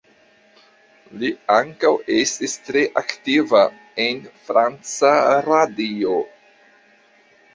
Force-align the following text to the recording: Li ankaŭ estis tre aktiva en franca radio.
Li 1.23 1.27
ankaŭ 1.55 1.91
estis 2.13 2.55
tre 2.69 2.81
aktiva 3.03 3.61
en 4.05 4.23
franca 4.47 5.11
radio. 5.49 6.17